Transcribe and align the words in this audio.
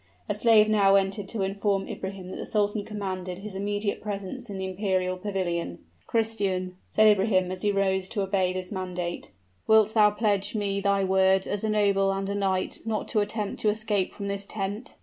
A 0.27 0.33
slave 0.33 0.67
now 0.67 0.95
entered 0.95 1.27
to 1.27 1.43
inform 1.43 1.87
Ibrahim 1.87 2.29
that 2.29 2.37
the 2.37 2.47
sultan 2.47 2.83
commanded 2.83 3.37
his 3.37 3.53
immediate 3.53 4.01
presence 4.01 4.49
in 4.49 4.57
the 4.57 4.65
imperial 4.65 5.15
pavilion. 5.15 5.77
"Christian," 6.07 6.75
said 6.95 7.05
Ibrahim, 7.05 7.51
as 7.51 7.61
he 7.61 7.71
rose 7.71 8.09
to 8.09 8.23
obey 8.23 8.51
this 8.51 8.71
mandate, 8.71 9.29
"wilt 9.67 9.93
thou 9.93 10.09
pledge 10.09 10.55
me 10.55 10.81
thy 10.81 11.03
word, 11.03 11.45
as 11.45 11.63
a 11.63 11.69
noble 11.69 12.11
and 12.11 12.27
a 12.31 12.33
knight, 12.33 12.79
not 12.83 13.07
to 13.09 13.19
attempt 13.19 13.61
to 13.61 13.69
escape 13.69 14.15
from 14.15 14.27
this 14.27 14.47
tent?" 14.47 14.95